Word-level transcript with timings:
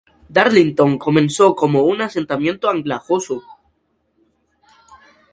Darlington 0.29 0.97
comenzó 0.97 1.53
como 1.55 1.83
un 1.83 2.01
asentamiento 2.01 2.67
anglosajón. 2.71 3.43